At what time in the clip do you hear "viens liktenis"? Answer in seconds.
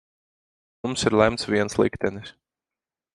1.55-2.33